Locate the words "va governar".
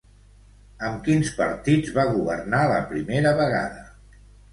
1.97-2.63